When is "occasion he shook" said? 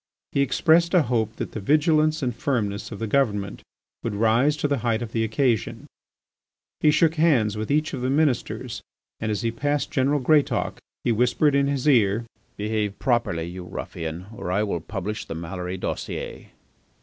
5.23-7.13